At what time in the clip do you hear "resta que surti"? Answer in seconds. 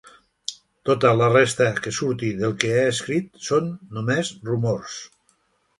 1.33-2.31